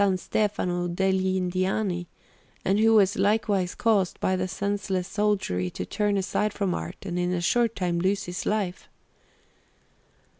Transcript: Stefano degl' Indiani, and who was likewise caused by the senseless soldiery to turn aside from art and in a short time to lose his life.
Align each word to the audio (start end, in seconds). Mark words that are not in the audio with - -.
Stefano 0.15 0.87
degl' 0.87 1.35
Indiani, 1.37 2.07
and 2.65 2.79
who 2.79 2.95
was 2.95 3.19
likewise 3.19 3.75
caused 3.75 4.19
by 4.19 4.35
the 4.35 4.47
senseless 4.47 5.07
soldiery 5.07 5.69
to 5.69 5.85
turn 5.85 6.17
aside 6.17 6.53
from 6.53 6.73
art 6.73 6.97
and 7.05 7.19
in 7.19 7.31
a 7.31 7.39
short 7.39 7.75
time 7.75 8.01
to 8.01 8.07
lose 8.07 8.23
his 8.23 8.47
life. 8.47 8.89